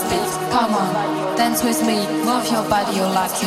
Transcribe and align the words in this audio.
you. 0.00 0.38
Come 0.50 0.72
on, 0.74 1.36
dance 1.36 1.62
with 1.62 1.80
me, 1.84 2.06
move 2.24 2.46
your 2.50 2.64
body, 2.68 2.96
you 2.96 3.02
like 3.02 3.32
to 3.40 3.46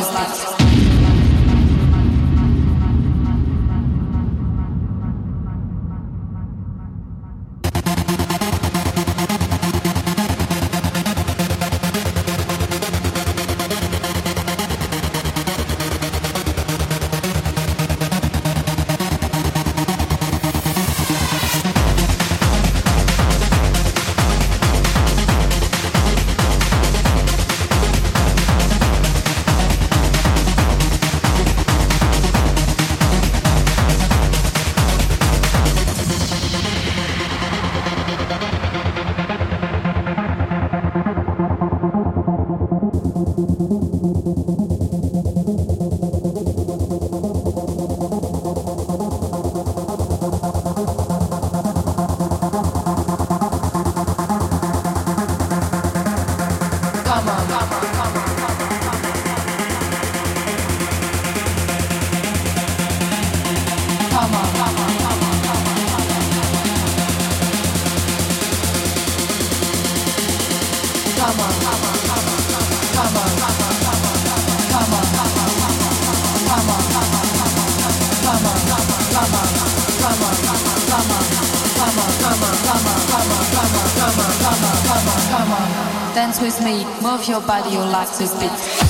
move 87.16 87.28
your 87.28 87.40
body, 87.40 87.70
you 87.70 87.78
like 87.78 88.10
to 88.12 88.24
beat. 88.38 88.85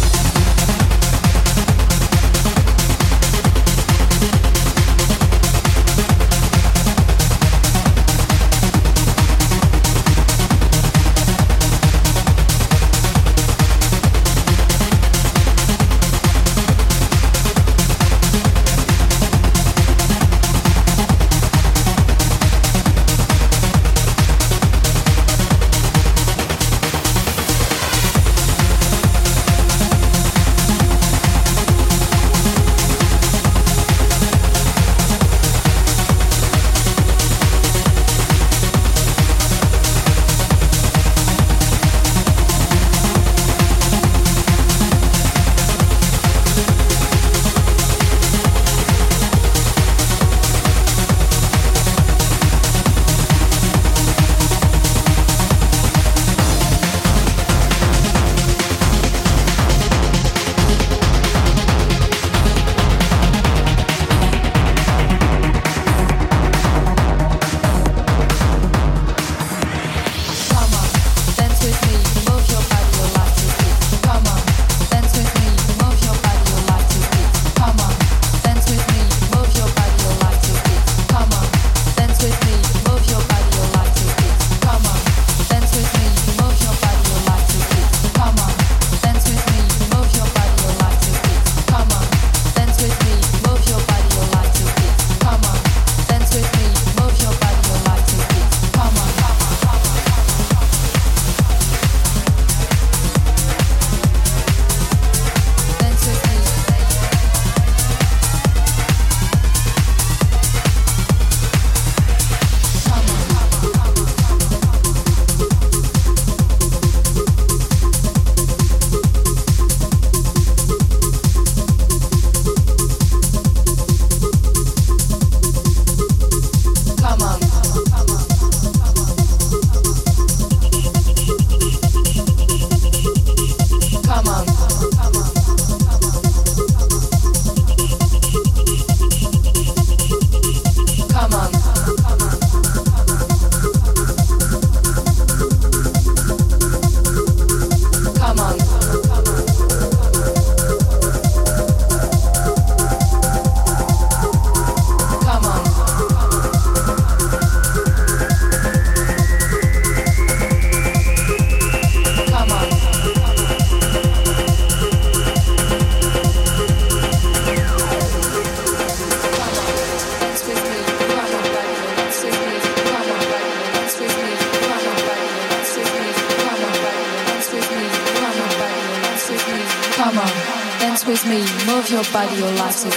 body 182.13 182.43
or 182.43 182.51
life. 182.53 182.96